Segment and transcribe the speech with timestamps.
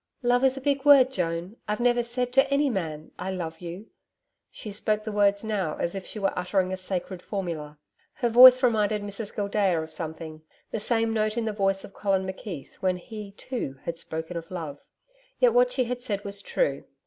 [0.23, 1.57] 'Love is a big word, Joan.
[1.67, 3.85] I've never said to any man "I love you."'
[4.49, 7.77] She spoke the words now as if she were uttering a sacred formula.
[8.13, 10.41] Her voice reminded Mrs Gildea of something
[10.71, 14.49] the same note in the voice of Colin McKeith when he, too, had spoken of
[14.49, 14.79] love.
[15.37, 16.85] Yet what she had said was true.